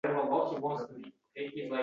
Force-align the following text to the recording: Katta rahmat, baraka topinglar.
Katta 0.03 0.15
rahmat, 0.17 0.61
baraka 0.61 0.85
topinglar. 1.33 1.79